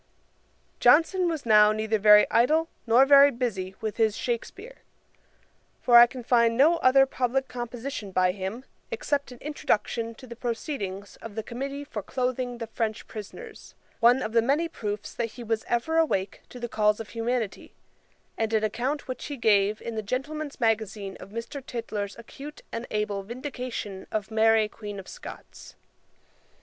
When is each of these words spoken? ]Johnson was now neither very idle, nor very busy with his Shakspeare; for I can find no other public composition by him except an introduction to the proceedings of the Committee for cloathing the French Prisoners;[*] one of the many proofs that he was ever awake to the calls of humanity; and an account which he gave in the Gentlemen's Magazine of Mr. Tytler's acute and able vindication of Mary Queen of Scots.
]Johnson 0.87 1.29
was 1.29 1.45
now 1.45 1.71
neither 1.71 1.99
very 1.99 2.25
idle, 2.31 2.69
nor 2.87 3.05
very 3.05 3.29
busy 3.29 3.75
with 3.81 3.97
his 3.97 4.17
Shakspeare; 4.17 4.77
for 5.79 5.99
I 5.99 6.07
can 6.07 6.23
find 6.23 6.57
no 6.57 6.77
other 6.77 7.05
public 7.05 7.47
composition 7.47 8.09
by 8.09 8.31
him 8.31 8.65
except 8.89 9.31
an 9.31 9.37
introduction 9.41 10.15
to 10.15 10.25
the 10.25 10.35
proceedings 10.35 11.17
of 11.17 11.35
the 11.35 11.43
Committee 11.43 11.83
for 11.83 12.01
cloathing 12.01 12.57
the 12.57 12.65
French 12.65 13.05
Prisoners;[*] 13.07 13.75
one 13.99 14.23
of 14.23 14.31
the 14.31 14.41
many 14.41 14.67
proofs 14.67 15.13
that 15.13 15.33
he 15.33 15.43
was 15.43 15.63
ever 15.67 15.99
awake 15.99 16.41
to 16.49 16.59
the 16.59 16.67
calls 16.67 16.99
of 16.99 17.09
humanity; 17.09 17.75
and 18.39 18.51
an 18.55 18.63
account 18.63 19.07
which 19.07 19.25
he 19.25 19.37
gave 19.37 19.83
in 19.83 19.93
the 19.93 20.01
Gentlemen's 20.01 20.59
Magazine 20.59 21.15
of 21.19 21.29
Mr. 21.29 21.61
Tytler's 21.63 22.17
acute 22.17 22.63
and 22.71 22.87
able 22.89 23.21
vindication 23.21 24.07
of 24.11 24.31
Mary 24.31 24.67
Queen 24.67 24.99
of 24.99 25.07
Scots. 25.07 25.75